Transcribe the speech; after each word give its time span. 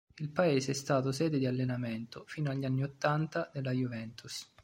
Il 0.17 0.31
paese 0.31 0.71
è 0.71 0.73
stato 0.73 1.11
sede 1.11 1.37
di 1.37 1.45
allenamento, 1.45 2.23
fino 2.25 2.49
agli 2.49 2.65
anni 2.65 2.81
Ottanta, 2.81 3.51
della 3.53 3.69
Juventus. 3.69 4.51